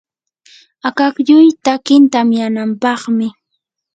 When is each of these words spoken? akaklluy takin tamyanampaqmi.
akaklluy 0.87 1.49
takin 1.65 2.03
tamyanampaqmi. 2.13 3.27